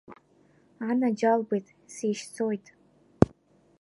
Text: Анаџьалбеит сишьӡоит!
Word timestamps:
Анаџьалбеит 0.89 1.67
сишьӡоит! 1.93 2.65